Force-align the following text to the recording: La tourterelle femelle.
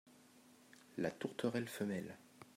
La 0.97 1.11
tourterelle 1.11 1.67
femelle. 1.69 2.17